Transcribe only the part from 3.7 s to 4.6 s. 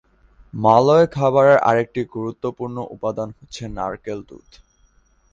নারকেল দুধ।